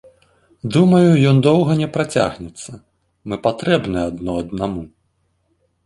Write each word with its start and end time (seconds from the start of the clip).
Думаю, 0.75 1.09
ён 1.33 1.37
доўга 1.49 1.71
не 1.83 1.89
працягнецца, 1.99 2.71
мы 3.29 3.35
патрэбныя 3.47 4.03
адно 4.15 4.31
аднаму. 4.45 4.83